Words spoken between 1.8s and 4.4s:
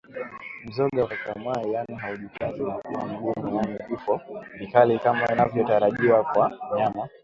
haujikazi na kuwa mgumu yaani vifo